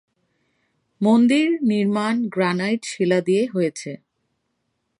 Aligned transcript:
মন্দির 1.01 1.47
নির্মাণ 1.61 2.15
গ্রানাইট 2.27 2.81
শিলা 2.85 3.19
দিয়ে 3.21 3.43
হয়েছে। 3.47 3.91